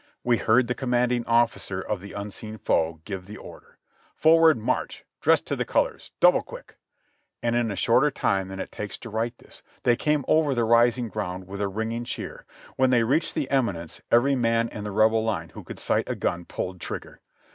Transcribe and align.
We 0.23 0.37
heard 0.37 0.65
the 0.65 0.73
commanding 0.73 1.23
officer 1.27 1.79
of 1.79 2.01
the 2.01 2.13
unseen 2.13 2.57
foe 2.57 3.01
give 3.05 3.27
the 3.27 3.37
order 3.37 3.77
"Forward, 4.15 4.57
march! 4.57 5.05
Dress 5.19 5.41
to 5.41 5.55
the 5.55 5.63
colors! 5.63 6.11
Double 6.19 6.41
quick!" 6.41 6.75
and 7.43 7.55
in 7.55 7.69
a 7.69 7.75
shorter 7.75 8.09
time 8.09 8.47
than 8.47 8.59
it 8.59 8.71
takes 8.71 8.97
to 8.97 9.11
write 9.11 9.37
this, 9.37 9.61
they 9.83 9.95
came 9.95 10.25
over 10.27 10.55
the 10.55 10.63
rising 10.65 11.07
ground 11.07 11.45
with 11.47 11.61
a 11.61 11.67
ringing 11.67 12.03
cheer; 12.05 12.47
when 12.77 12.89
they 12.89 13.03
reached 13.03 13.35
the 13.35 13.47
eminence 13.51 14.01
every 14.11 14.33
man 14.35 14.69
in 14.69 14.83
the 14.85 14.91
Rebel 14.91 15.23
line 15.23 15.49
who 15.49 15.63
could 15.63 15.77
sight 15.77 16.09
a 16.09 16.15
gun 16.15 16.45
pulled 16.45 16.81
trigger. 16.81 17.19